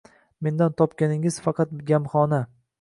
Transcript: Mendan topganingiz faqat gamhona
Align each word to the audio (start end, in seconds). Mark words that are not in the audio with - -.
Mendan 0.47 0.73
topganingiz 0.79 1.39
faqat 1.49 1.77
gamhona 1.93 2.45